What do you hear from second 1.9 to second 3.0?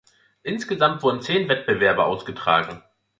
austragen.